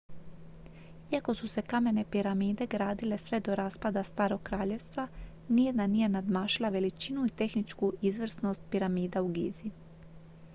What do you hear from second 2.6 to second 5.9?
gradile sve do raspada starog kraljevstva nijedna